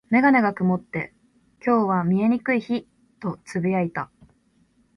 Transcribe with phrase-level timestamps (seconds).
[0.09, 1.13] メガネが曇って、
[1.63, 2.87] 「今日は見えにくい日」
[3.21, 4.09] と嘆いた。